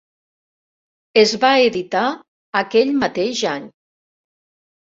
Es 1.23 1.33
va 1.43 1.51
editar 1.67 2.03
aquell 2.65 2.97
mateix 3.05 3.45
any. 3.55 3.69